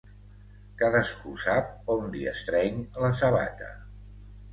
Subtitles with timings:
[0.77, 3.69] Cadascú sap on li estreny la sabata.